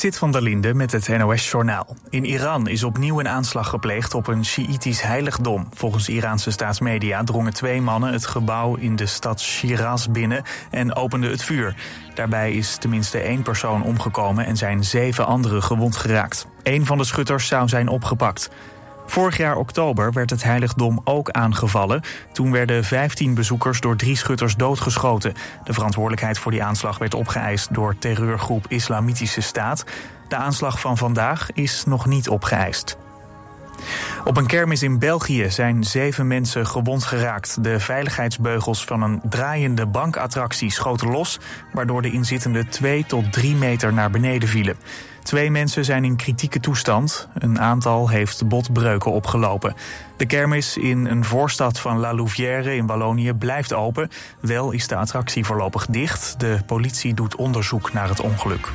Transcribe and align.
Zit 0.00 0.18
van 0.18 0.32
der 0.32 0.42
Linde 0.42 0.74
met 0.74 0.92
het 0.92 1.08
NOS-journaal. 1.08 1.96
In 2.10 2.24
Iran 2.24 2.68
is 2.68 2.84
opnieuw 2.84 3.20
een 3.20 3.28
aanslag 3.28 3.68
gepleegd 3.68 4.14
op 4.14 4.26
een 4.26 4.44
Sjiïtisch 4.44 5.02
heiligdom. 5.02 5.66
Volgens 5.74 6.08
Iraanse 6.08 6.50
staatsmedia 6.50 7.24
drongen 7.24 7.54
twee 7.54 7.80
mannen 7.80 8.12
het 8.12 8.26
gebouw 8.26 8.76
in 8.76 8.96
de 8.96 9.06
stad 9.06 9.40
Shiraz 9.40 10.06
binnen 10.06 10.42
en 10.70 10.94
openden 10.94 11.30
het 11.30 11.42
vuur. 11.42 11.74
Daarbij 12.14 12.52
is 12.52 12.76
tenminste 12.76 13.18
één 13.18 13.42
persoon 13.42 13.82
omgekomen 13.82 14.46
en 14.46 14.56
zijn 14.56 14.84
zeven 14.84 15.26
anderen 15.26 15.62
gewond 15.62 15.96
geraakt. 15.96 16.46
Eén 16.62 16.86
van 16.86 16.98
de 16.98 17.04
schutters 17.04 17.46
zou 17.46 17.68
zijn 17.68 17.88
opgepakt. 17.88 18.50
Vorig 19.10 19.36
jaar 19.36 19.56
oktober 19.56 20.12
werd 20.12 20.30
het 20.30 20.42
heiligdom 20.42 21.00
ook 21.04 21.30
aangevallen. 21.30 22.02
Toen 22.32 22.52
werden 22.52 22.84
15 22.84 23.34
bezoekers 23.34 23.80
door 23.80 23.96
drie 23.96 24.16
schutters 24.16 24.56
doodgeschoten. 24.56 25.34
De 25.64 25.72
verantwoordelijkheid 25.72 26.38
voor 26.38 26.50
die 26.50 26.62
aanslag 26.62 26.98
werd 26.98 27.14
opgeëist 27.14 27.74
door 27.74 27.98
terreurgroep 27.98 28.64
Islamitische 28.68 29.40
Staat. 29.40 29.84
De 30.28 30.36
aanslag 30.36 30.80
van 30.80 30.96
vandaag 30.96 31.52
is 31.52 31.84
nog 31.84 32.06
niet 32.06 32.28
opgeëist. 32.28 32.96
Op 34.24 34.36
een 34.36 34.46
kermis 34.46 34.82
in 34.82 34.98
België 34.98 35.50
zijn 35.50 35.84
zeven 35.84 36.26
mensen 36.26 36.66
gewond 36.66 37.04
geraakt. 37.04 37.64
De 37.64 37.80
veiligheidsbeugels 37.80 38.84
van 38.84 39.02
een 39.02 39.20
draaiende 39.24 39.86
bankattractie 39.86 40.70
schoten 40.70 41.10
los, 41.10 41.38
waardoor 41.72 42.02
de 42.02 42.12
inzittenden 42.12 42.68
twee 42.68 43.04
tot 43.06 43.32
drie 43.32 43.54
meter 43.54 43.92
naar 43.92 44.10
beneden 44.10 44.48
vielen. 44.48 44.76
Twee 45.30 45.50
mensen 45.50 45.84
zijn 45.84 46.04
in 46.04 46.16
kritieke 46.16 46.60
toestand. 46.60 47.28
Een 47.34 47.60
aantal 47.60 48.08
heeft 48.08 48.48
botbreuken 48.48 49.12
opgelopen. 49.12 49.74
De 50.16 50.26
kermis 50.26 50.76
in 50.76 51.06
een 51.06 51.24
voorstad 51.24 51.80
van 51.80 51.98
La 51.98 52.14
Louvière 52.14 52.76
in 52.76 52.86
Wallonië 52.86 53.32
blijft 53.32 53.72
open. 53.72 54.10
Wel 54.40 54.70
is 54.70 54.86
de 54.86 54.96
attractie 54.96 55.44
voorlopig 55.44 55.86
dicht. 55.86 56.40
De 56.40 56.58
politie 56.66 57.14
doet 57.14 57.36
onderzoek 57.36 57.92
naar 57.92 58.08
het 58.08 58.20
ongeluk. 58.20 58.72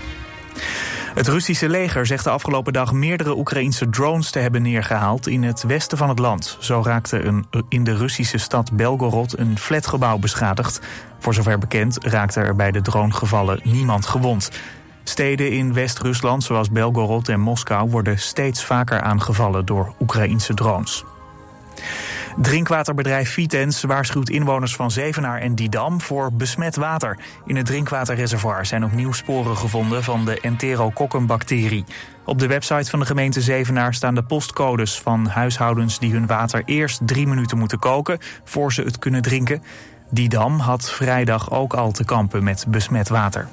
Het 1.16 1.28
Russische 1.28 1.70
leger 1.70 2.05
zegt 2.05 2.23
de 2.23 2.30
afgelopen 2.30 2.73
dag 2.73 2.94
meerdere 2.94 3.38
Oekraïnse 3.38 3.90
drones 3.90 4.31
te 4.31 4.40
hebben 4.40 4.61
neergehaald 4.61 5.28
in 5.28 5.44
het 5.44 5.64
westen 5.64 5.98
van 5.98 6.09
het 6.09 6.20
land. 6.20 6.58
Zo 6.59 6.81
raakte 6.83 7.23
een, 7.23 7.45
in 7.70 7.83
de 7.83 7.95
Russische 7.95 8.38
stad 8.38 8.72
Belgorod 8.72 9.38
een 9.38 9.58
flatgebouw 9.58 10.17
beschadigd. 10.17 10.80
Voor 11.20 11.33
zover 11.33 11.58
bekend 11.58 11.98
raakte 12.03 12.39
er 12.39 12.56
bij 12.56 12.72
de 12.72 12.81
dronegevallen 12.81 13.59
niemand 13.64 14.06
gewond. 14.06 14.52
Steden 15.09 15.52
in 15.52 15.73
West-Rusland, 15.73 16.44
zoals 16.44 16.70
Belgorod 16.70 17.30
en 17.30 17.39
Moskou, 17.39 17.89
worden 17.89 18.20
steeds 18.20 18.66
vaker 18.66 19.02
aangevallen 19.02 19.66
door 19.66 19.94
Oekraïnse 20.00 20.53
drones. 20.53 21.03
Drinkwaterbedrijf 22.38 23.30
Vitens 23.30 23.81
waarschuwt 23.81 24.30
inwoners 24.30 24.76
van 24.76 24.92
Zevenaar 24.92 25.39
en 25.39 25.56
Didam 25.56 26.02
voor 26.02 26.33
besmet 26.33 26.76
water. 26.76 27.17
In 27.45 27.56
het 27.56 27.66
drinkwaterreservoir 27.66 28.66
zijn 28.66 28.83
opnieuw 28.83 29.11
sporen 29.11 29.58
gevonden 29.58 30.03
van 30.03 30.26
de 30.26 30.39
enterokokkenbacterie. 30.39 31.86
Op 32.26 32.39
de 32.39 32.48
website 32.48 32.89
van 32.89 33.00
de 33.00 33.06
gemeente 33.06 33.42
Zevenaar 33.42 33.94
staan 33.94 34.16
de 34.16 34.23
postcodes 34.23 35.00
van 35.00 35.28
huishoudens 35.28 36.00
die 36.00 36.11
hun 36.11 36.28
water 36.28 36.61
eerst 36.66 37.08
drie 37.08 37.28
minuten 37.28 37.58
moeten 37.58 37.80
koken 37.80 38.20
voor 38.44 38.73
ze 38.73 38.81
het 38.81 39.00
kunnen 39.00 39.22
drinken. 39.22 39.64
Didam 40.09 40.59
had 40.59 40.92
vrijdag 40.92 41.52
ook 41.52 41.73
al 41.73 41.92
te 41.92 42.06
kampen 42.06 42.44
met 42.44 42.66
besmet 42.67 43.09
water. 43.09 43.48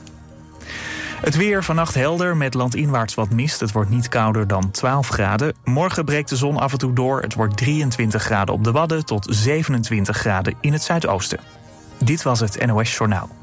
Het 1.23 1.37
weer 1.37 1.65
vannacht 1.65 1.95
helder 1.95 2.37
met 2.37 2.55
landinwaarts 2.55 3.15
wat 3.15 3.31
mist. 3.31 3.61
Het 3.61 3.73
wordt 3.73 3.91
niet 3.91 4.09
kouder 4.09 4.47
dan 4.47 4.70
12 4.70 5.09
graden. 5.09 5.55
Morgen 5.64 6.05
breekt 6.05 6.29
de 6.29 6.37
zon 6.37 6.56
af 6.56 6.73
en 6.73 6.79
toe 6.79 6.92
door. 6.92 7.20
Het 7.20 7.34
wordt 7.34 7.56
23 7.56 8.23
graden 8.23 8.55
op 8.55 8.64
de 8.64 8.73
Wadden 8.73 9.05
tot 9.05 9.27
27 9.31 10.17
graden 10.17 10.55
in 10.61 10.73
het 10.73 10.83
zuidoosten. 10.83 11.41
Dit 12.05 12.23
was 12.23 12.41
het 12.41 12.67
NOS 12.67 12.97
Journaal. 12.97 13.42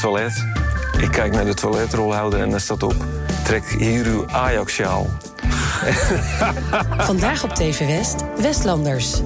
toilet. 0.00 0.44
Ik 1.00 1.10
kijk 1.10 1.32
naar 1.32 1.44
de 1.44 1.54
toiletrolhouder 1.54 2.40
en 2.40 2.50
daar 2.50 2.60
staat 2.60 2.82
op... 2.82 2.94
trek 3.44 3.64
hier 3.78 4.06
uw 4.06 4.30
Ajax-sjaal. 4.30 5.06
Vandaag 7.08 7.44
op 7.44 7.50
TV 7.50 7.86
West, 7.86 8.24
Westlanders. 8.36 9.20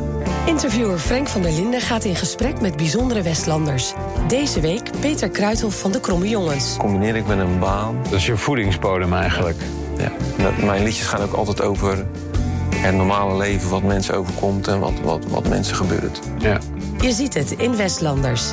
Interviewer 0.47 0.99
Frank 0.99 1.29
van 1.29 1.43
der 1.43 1.53
Linden 1.53 1.81
gaat 1.81 2.05
in 2.05 2.17
gesprek 2.17 2.61
met 2.61 2.77
bijzondere 2.77 3.23
Westlanders. 3.23 3.93
Deze 4.29 4.61
week 4.61 4.91
Peter 5.01 5.29
Kruithof 5.29 5.81
van 5.81 5.93
de 5.93 6.01
Kromme 6.01 6.29
Jongens. 6.29 6.77
Combineer 6.79 7.17
ik 7.17 7.27
met 7.27 7.39
een 7.39 7.59
baan. 7.59 7.97
Dat 8.03 8.13
is 8.13 8.27
je 8.27 8.37
voedingsbodem 8.37 9.13
eigenlijk. 9.13 9.59
Ja. 9.97 10.13
ja. 10.39 10.65
Mijn 10.65 10.83
liedjes 10.83 11.07
gaan 11.07 11.23
ook 11.23 11.33
altijd 11.33 11.61
over 11.61 12.07
het 12.75 12.95
normale 12.95 13.37
leven, 13.37 13.71
wat 13.71 13.83
mensen 13.83 14.15
overkomt 14.15 14.69
en 14.69 14.81
wat, 14.81 15.01
wat, 15.03 15.25
wat 15.29 15.49
mensen 15.49 15.77
gebeurt. 15.77 16.21
Ja. 16.39 16.59
Je 17.01 17.13
ziet 17.13 17.35
het 17.35 17.51
in 17.51 17.77
Westlanders. 17.77 18.53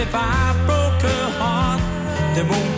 if 0.00 0.14
I 0.14 0.54
broke 0.66 1.02
her 1.02 1.30
heart, 1.40 1.80
there 2.34 2.44
won't 2.44 2.77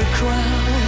a 0.00 0.04
crowd 0.14 0.79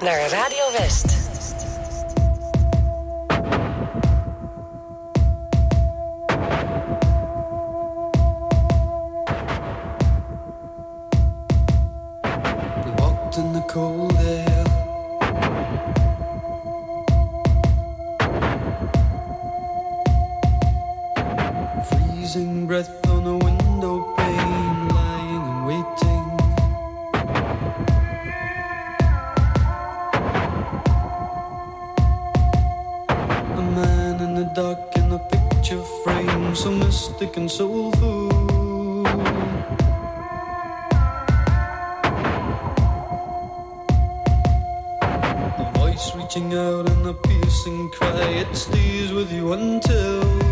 naar 0.00 0.28
Radio 0.28 0.70
West. 0.78 1.11
your 35.72 35.84
frame 36.04 36.54
so 36.54 36.70
mystic 36.70 37.36
and 37.38 37.50
soulful. 37.50 38.28
A 45.62 45.72
voice 45.76 46.14
reaching 46.14 46.52
out 46.52 46.90
in 46.90 47.06
a 47.06 47.14
piercing 47.14 47.88
cry, 47.90 48.28
it 48.42 48.54
stays 48.54 49.12
with 49.12 49.32
you 49.32 49.54
until. 49.54 50.51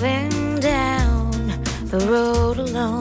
Driving 0.00 0.58
down 0.60 1.30
the 1.90 1.98
road 2.08 2.56
alone. 2.56 2.99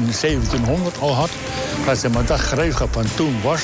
In 0.00 0.12
1700 0.20 0.98
al 1.00 1.14
had, 1.14 1.30
wat 1.86 1.98
ze 1.98 2.08
maar 2.08 2.24
dat 2.24 2.40
gereedschap 2.40 2.92
van 2.92 3.04
toen 3.14 3.42
was, 3.42 3.62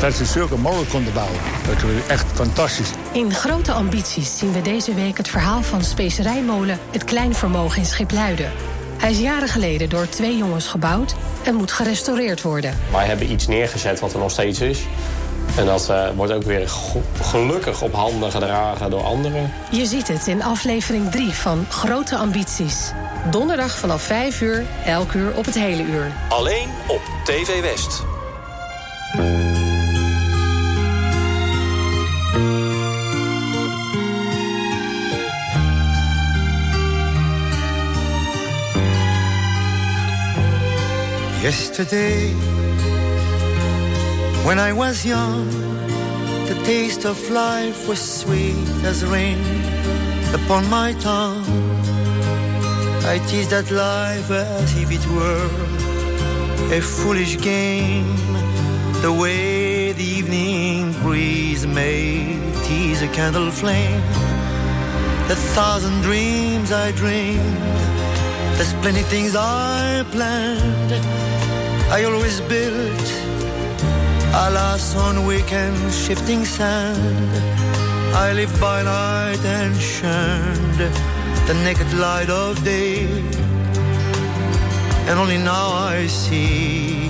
dat 0.00 0.14
ze 0.14 0.24
zulke 0.24 0.56
molen 0.56 0.88
konden 0.88 1.12
bouwen. 1.12 1.40
Dat 1.66 1.82
was 1.82 2.06
echt 2.06 2.26
fantastisch. 2.34 2.90
In 3.12 3.34
grote 3.34 3.72
ambities 3.72 4.38
zien 4.38 4.52
we 4.52 4.62
deze 4.62 4.94
week 4.94 5.16
het 5.16 5.28
verhaal 5.28 5.62
van 5.62 5.84
specerijmolen 5.84 6.78
Het 6.90 7.04
Kleinvermogen 7.04 7.78
in 7.78 7.86
Schipluiden. 7.86 8.52
Hij 8.96 9.10
is 9.10 9.18
jaren 9.18 9.48
geleden 9.48 9.88
door 9.88 10.08
twee 10.08 10.36
jongens 10.36 10.66
gebouwd 10.66 11.14
en 11.42 11.54
moet 11.54 11.72
gerestaureerd 11.72 12.42
worden. 12.42 12.78
Wij 12.92 13.06
hebben 13.06 13.30
iets 13.30 13.46
neergezet 13.46 14.00
wat 14.00 14.12
er 14.12 14.18
nog 14.18 14.30
steeds 14.30 14.60
is. 14.60 14.78
En 15.56 15.66
dat 15.66 15.88
eh, 15.90 16.08
wordt 16.16 16.32
ook 16.32 16.42
weer 16.42 16.68
gelukkig 17.20 17.82
op 17.82 17.94
handen 17.94 18.30
gedragen 18.30 18.90
door 18.90 19.02
anderen. 19.02 19.52
Je 19.70 19.86
ziet 19.86 20.08
het 20.08 20.26
in 20.26 20.42
aflevering 20.42 21.10
3 21.10 21.30
van 21.30 21.66
Grote 21.68 22.16
Ambities. 22.16 22.92
Donderdag 23.30 23.78
vanaf 23.78 24.02
5 24.02 24.40
uur, 24.40 24.64
elk 24.84 25.12
uur 25.12 25.36
op 25.36 25.44
het 25.44 25.54
hele 25.54 25.82
uur. 25.82 26.12
Alleen 26.28 26.68
op 26.86 27.00
TV 27.24 27.60
West. 27.60 28.02
Yesterday, 41.42 42.34
when 44.44 44.58
I 44.58 44.72
was 44.72 45.02
young, 45.02 45.48
the 46.46 46.60
taste 46.62 47.08
of 47.08 47.28
life 47.28 47.86
was 47.86 48.20
sweet 48.20 48.86
as 48.86 49.02
rain 49.02 49.38
upon 50.34 50.68
my 50.68 50.94
tongue. 50.94 51.67
I 53.08 53.18
teased 53.20 53.54
at 53.54 53.70
life 53.70 54.30
as 54.30 54.76
if 54.76 54.90
it 54.92 55.04
were 55.16 55.48
a 56.76 56.80
foolish 56.82 57.40
game, 57.40 58.14
the 59.00 59.10
way 59.10 59.92
the 59.92 60.04
evening 60.04 60.92
breeze 61.00 61.66
may 61.66 62.38
tease 62.64 63.00
a 63.00 63.08
candle 63.08 63.50
flame. 63.50 64.02
The 65.26 65.36
thousand 65.56 66.02
dreams 66.02 66.70
I 66.70 66.92
dreamed, 66.92 67.56
there's 68.56 68.74
plenty 68.82 69.04
things 69.12 69.34
I 69.34 70.04
planned. 70.10 70.92
I 71.90 72.04
always 72.04 72.42
built, 72.42 73.08
alas, 74.46 74.94
on 74.94 75.24
weekend 75.24 75.78
shifting 75.94 76.44
sand. 76.44 77.30
I 78.14 78.34
live 78.34 78.52
by 78.60 78.82
night 78.82 79.42
and 79.46 79.74
shunned 79.74 81.17
the 81.48 81.54
naked 81.64 81.92
light 81.94 82.28
of 82.28 82.62
day. 82.62 83.06
And 85.08 85.18
only 85.18 85.38
now 85.38 85.68
I 85.72 86.06
see 86.06 87.08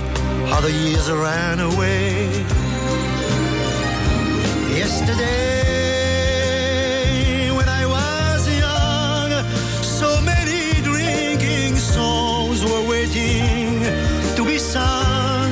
how 0.49 0.61
the 0.61 0.71
years 0.71 1.11
ran 1.11 1.59
away. 1.59 2.29
Yesterday, 4.79 5.91
when 7.51 7.67
I 7.67 7.85
was 7.85 8.47
young, 8.65 9.31
so 9.83 10.21
many 10.21 10.81
drinking 10.83 11.75
songs 11.75 12.63
were 12.63 12.87
waiting 12.87 13.83
to 14.37 14.45
be 14.45 14.57
sung. 14.57 15.51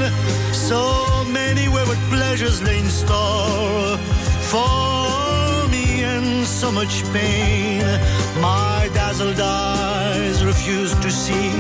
So 0.54 1.26
many 1.26 1.68
wayward 1.68 2.00
pleasures 2.10 2.62
lay 2.62 2.80
in 2.80 2.88
store 2.88 3.98
for 4.50 4.97
so 6.48 6.72
much 6.72 7.04
pain 7.12 7.84
my 8.40 8.90
dazzled 8.94 9.40
eyes 9.40 10.46
refused 10.46 11.02
to 11.02 11.12
see. 11.12 11.52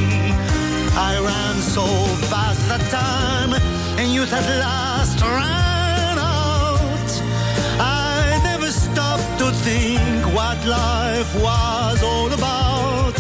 I 0.95 1.19
ran 1.19 1.55
so 1.61 1.85
fast 2.31 2.61
that 2.69 2.83
time, 2.89 3.51
and 3.99 4.13
youth 4.13 4.31
at 4.31 4.47
last 4.59 5.19
ran 5.21 6.17
out. 6.17 7.11
I 7.79 8.39
never 8.43 8.71
stopped 8.71 9.39
to 9.39 9.51
think 9.67 10.25
what 10.33 10.57
life 10.65 11.31
was 11.35 12.01
all 12.03 12.31
about. 12.31 13.15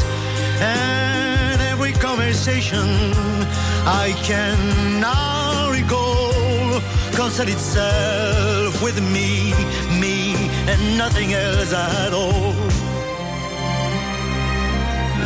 And 0.61 1.61
every 1.61 1.93
conversation 1.93 2.87
I 3.85 4.15
can 4.23 4.57
now 5.01 5.69
recall 5.69 6.81
concerned 7.13 7.49
itself 7.49 8.81
with 8.81 8.97
me, 9.15 9.53
me, 9.99 10.16
and 10.77 10.97
nothing 10.97 11.33
else 11.33 11.73
at 11.73 12.13
all. 12.13 12.53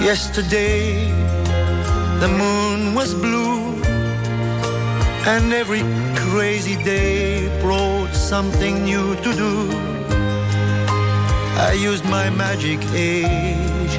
Yesterday, 0.02 1.12
the 2.20 2.28
moon 2.28 2.96
was 2.96 3.14
blue, 3.14 3.82
and 5.26 5.54
every 5.54 5.84
crazy 6.16 6.82
day 6.84 7.50
brought 7.62 8.14
something 8.14 8.84
new 8.84 9.16
to 9.18 9.34
do. 9.34 9.70
I 11.70 11.74
used 11.74 12.06
my 12.06 12.30
magic 12.30 12.80
age 12.94 13.96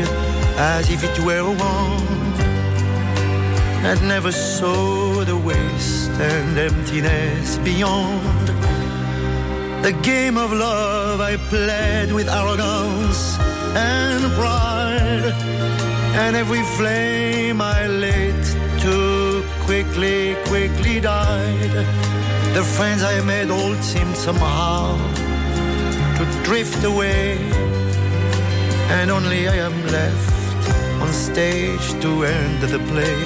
as 0.57 0.91
if 0.91 1.05
it 1.05 1.19
were 1.25 1.39
a 1.39 1.55
wand, 1.63 2.37
and 3.89 4.01
never 4.09 4.33
saw 4.33 5.25
the 5.25 5.37
waste 5.37 6.11
and 6.11 6.59
emptiness 6.59 7.59
beyond. 7.59 8.52
The 9.83 9.93
game 9.95 10.39
of 10.39 10.53
love 10.53 11.21
I 11.21 11.37
played 11.51 12.13
with 12.13 12.29
arrogance 12.29 13.37
and 13.75 14.23
pride, 14.35 15.35
and 16.23 16.37
every 16.37 16.63
flame 16.77 17.61
I 17.61 17.89
lit 17.89 18.45
too 18.79 19.45
quickly, 19.65 20.37
quickly 20.47 21.01
died. 21.01 21.75
The 22.55 22.63
friends 22.63 23.03
I 23.03 23.23
made 23.23 23.51
all 23.51 23.75
seemed 23.83 24.17
somehow 24.17 24.97
to 26.17 26.25
drift 26.45 26.85
away, 26.85 27.39
and 28.97 29.11
only 29.11 29.49
I 29.49 29.57
am 29.57 29.77
left 29.89 30.63
on 31.03 31.13
stage 31.13 31.87
to 32.03 32.23
end 32.23 32.61
the 32.63 32.79
play. 32.91 33.19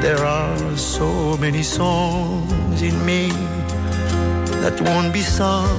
There 0.00 0.24
are 0.24 0.76
so 0.78 1.36
many 1.36 1.62
songs 1.62 2.80
in 2.80 2.96
me 3.04 3.55
that 4.66 4.80
won't 4.80 5.12
be 5.12 5.20
sung. 5.20 5.78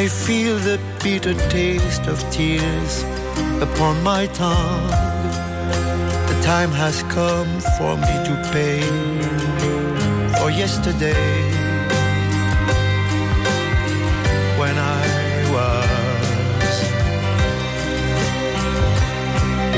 I 0.00 0.08
feel 0.08 0.56
the 0.56 0.80
bitter 1.04 1.34
taste 1.50 2.06
of 2.06 2.18
tears 2.30 3.04
upon 3.60 4.02
my 4.02 4.26
tongue. 4.28 4.88
The 6.30 6.38
time 6.42 6.70
has 6.70 7.02
come 7.16 7.52
for 7.76 7.92
me 8.04 8.14
to 8.28 8.34
pay 8.54 8.80
for 10.38 10.48
yesterday 10.50 11.28
when 14.60 14.74
I 14.78 15.04
was 15.56 16.74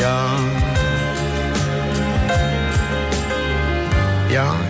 young, 0.05 0.47
young. 4.31 4.70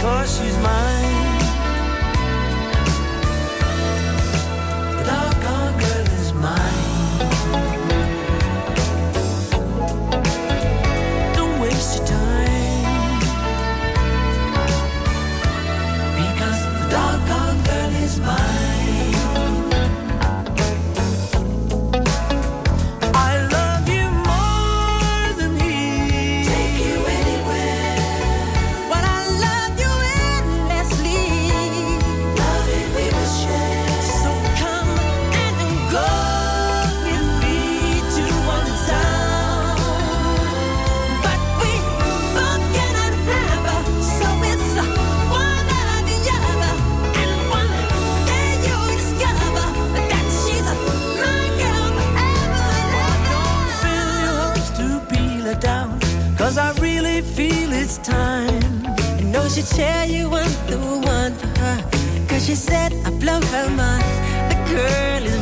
Cause 0.00 0.38
she's 0.38 0.57
she 59.58 59.76
tell 59.76 60.08
you 60.08 60.26
I'm 60.32 60.52
the 60.70 60.78
one 60.78 61.34
for 61.34 61.48
her? 61.60 61.78
Cause 62.28 62.46
she 62.46 62.54
said 62.54 62.92
I 63.04 63.10
blow 63.10 63.40
her 63.40 63.68
mind. 63.70 64.04
The 64.50 64.56
girl 64.70 65.22
is 65.26 65.37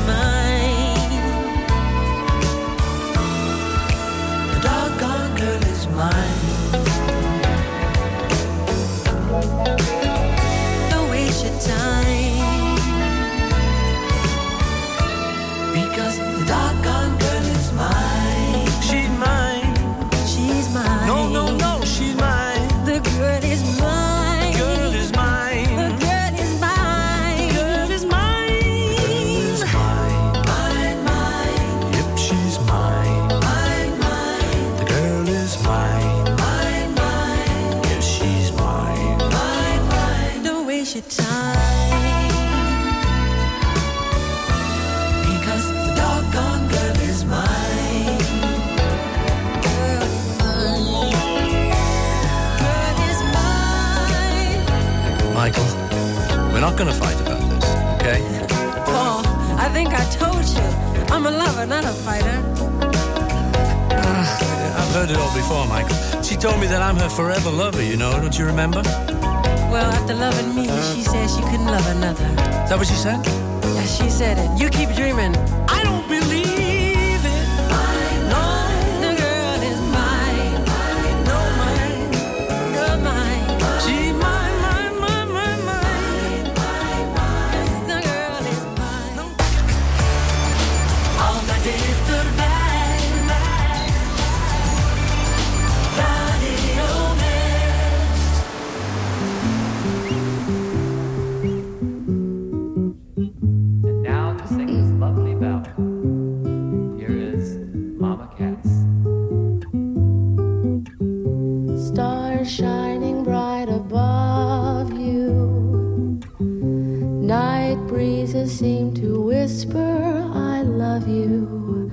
night 117.66 117.86
breezes 117.88 118.58
seem 118.58 118.94
to 118.94 119.20
whisper, 119.20 120.30
I 120.32 120.62
love 120.62 121.08
you. 121.08 121.90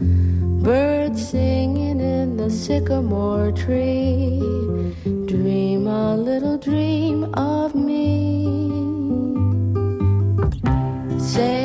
Birds 0.62 1.30
singing 1.30 2.00
in 2.00 2.38
the 2.38 2.50
sycamore 2.50 3.52
tree. 3.52 4.40
Dream 5.26 5.88
a 5.88 6.16
little 6.16 6.58
dream 6.58 7.24
of 7.34 7.74
me. 7.74 8.46
Say 11.20 11.63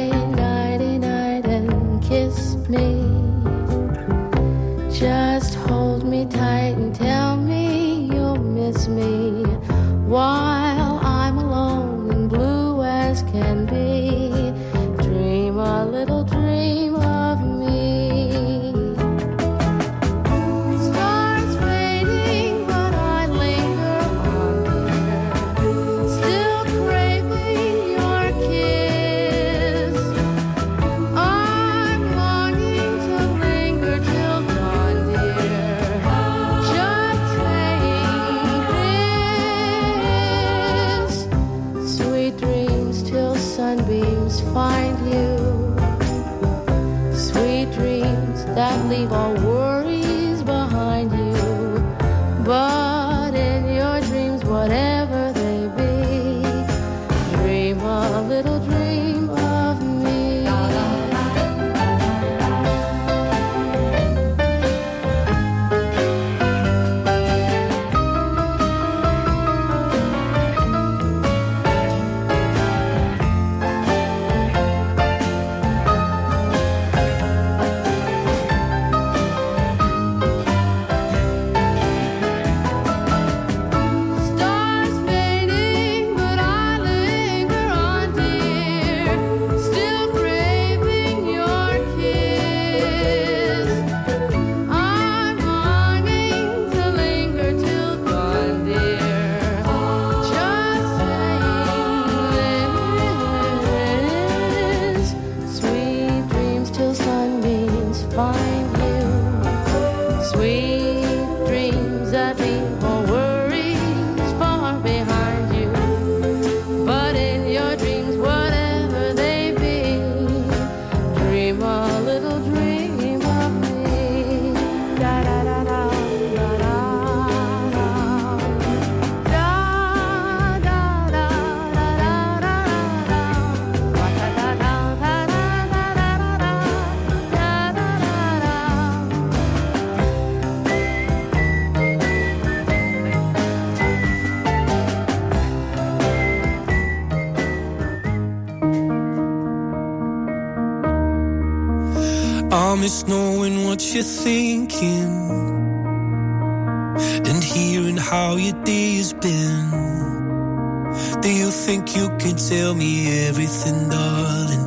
tell 162.49 162.75
me 162.75 163.27
everything, 163.29 163.91
darling. 163.91 164.65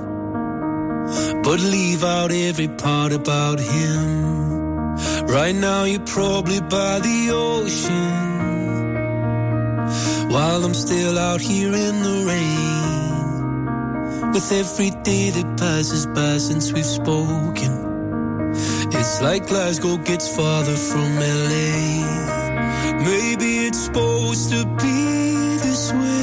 But 1.43 1.59
leave 1.59 2.03
out 2.03 2.31
every 2.31 2.67
part 2.67 3.11
about 3.11 3.59
him. 3.59 4.21
Right 5.25 5.55
now, 5.55 5.85
you're 5.85 6.05
probably 6.05 6.61
by 6.61 6.99
the 6.99 7.31
ocean. 7.31 8.29
While 10.29 10.63
I'm 10.63 10.75
still 10.75 11.17
out 11.17 11.41
here 11.41 11.73
in 11.73 11.95
the 12.07 12.17
rain. 12.31 12.71
With 14.33 14.51
every 14.51 14.91
day 15.03 15.31
that 15.31 15.57
passes 15.57 16.05
by 16.05 16.37
since 16.37 16.71
we've 16.71 16.85
spoken. 16.85 17.71
It's 18.99 19.21
like 19.21 19.47
Glasgow 19.47 19.97
gets 19.97 20.27
farther 20.35 20.75
from 20.75 21.09
LA. 21.17 21.71
Maybe 23.09 23.65
it's 23.67 23.85
supposed 23.85 24.51
to 24.51 24.65
be 24.81 25.57
this 25.65 25.91
way. 25.91 26.20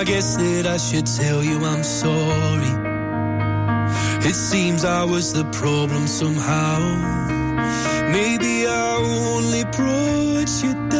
I 0.00 0.04
guess 0.04 0.34
that 0.36 0.64
I 0.66 0.78
should 0.78 1.04
tell 1.04 1.44
you 1.44 1.62
I'm 1.62 1.84
sorry. 1.84 2.72
It 4.26 4.34
seems 4.34 4.82
I 4.82 5.04
was 5.04 5.34
the 5.34 5.44
problem 5.52 6.06
somehow. 6.06 6.78
Maybe 8.10 8.66
I 8.66 8.96
only 8.96 9.64
brought 9.64 10.48
you 10.64 10.72
down. 10.88 10.99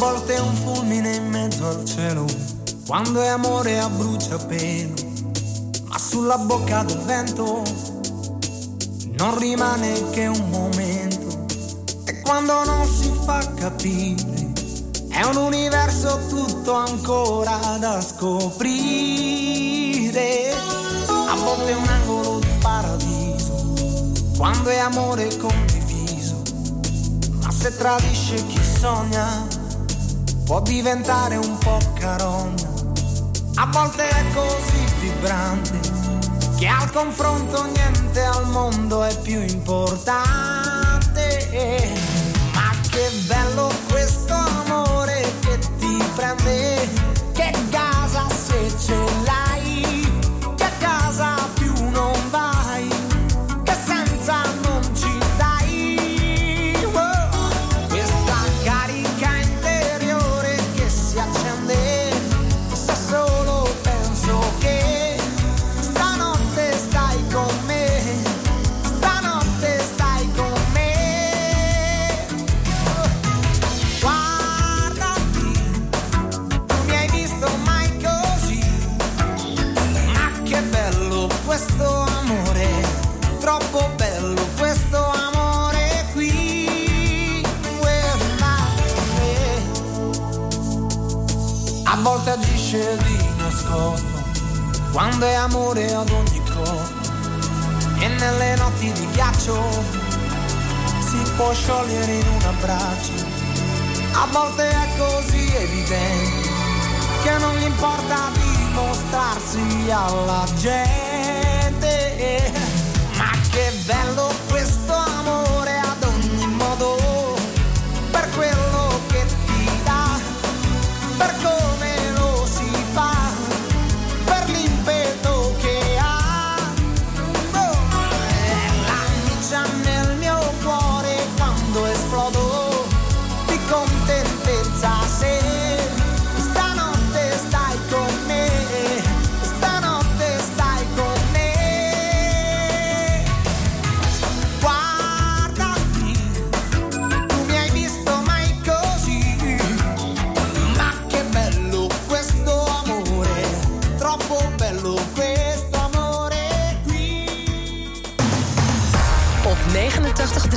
Volte 0.00 0.34
è 0.34 0.40
un 0.40 0.54
fulmine 0.54 1.14
in 1.14 1.28
mezzo 1.28 1.68
al 1.68 1.84
cielo, 1.84 2.24
quando 2.86 3.20
è 3.20 3.26
amore 3.26 3.78
a 3.78 3.90
bruciapelo, 3.90 4.94
ma 5.88 5.98
sulla 5.98 6.38
bocca 6.38 6.82
del 6.84 7.00
vento 7.00 7.62
non 9.18 9.38
rimane 9.38 10.08
che 10.08 10.26
un 10.26 10.48
momento. 10.48 11.44
E 12.06 12.22
quando 12.22 12.64
non 12.64 12.86
si 12.86 13.12
fa 13.26 13.46
capire, 13.54 14.52
è 15.10 15.22
un 15.22 15.36
universo 15.36 16.18
tutto 16.30 16.72
ancora 16.72 17.58
da 17.78 18.00
scoprire. 18.00 18.70
A 21.28 21.34
volte 21.44 21.72
è 21.72 21.74
un 21.74 21.86
angolo 21.86 22.38
di 22.38 22.48
paradiso, 22.58 23.74
quando 24.38 24.70
è 24.70 24.78
amore 24.78 25.28
condiviso, 25.36 26.40
ma 27.42 27.50
se 27.50 27.76
tradisce 27.76 28.46
chi 28.46 28.60
sogna 28.64 29.58
può 30.50 30.60
diventare 30.62 31.36
un 31.36 31.58
po' 31.58 31.78
carogna. 31.96 32.68
A 33.54 33.66
volte 33.66 34.08
è 34.08 34.24
così 34.34 34.84
vibrante 34.98 35.78
che 36.58 36.66
al 36.66 36.90
confronto 36.90 37.66
niente 37.66 38.20
al 38.20 38.48
mondo 38.48 39.04
è 39.04 39.16
più 39.20 39.40
importante. 39.40 40.40
Ma 42.52 42.68
che 42.90 43.10
bello 43.28 43.70
questo 43.90 44.34
amore 44.34 45.22
che 45.38 45.56
ti 45.78 46.02
prende, 46.16 46.79
quando 95.00 95.24
è 95.24 95.32
amore 95.32 95.94
ad 95.94 96.10
ogni 96.10 96.42
costo. 96.44 97.10
E 98.00 98.06
nelle 98.06 98.54
notti 98.56 98.92
di 98.92 99.08
ghiaccio 99.12 99.58
si 101.08 101.22
può 101.36 101.54
sciogliere 101.54 102.12
in 102.12 102.26
un 102.26 102.42
abbraccio. 102.42 103.12
A 104.12 104.26
volte 104.30 104.68
è 104.68 104.88
così 104.98 105.54
evidente 105.56 106.50
che 107.22 107.38
non 107.38 107.56
gli 107.56 107.64
importa 107.64 108.28
dimostrarsi 108.34 109.90
alla 109.90 110.44
gente. 110.58 112.52
Ma 113.16 113.30
che 113.50 113.72
bello 113.86 114.30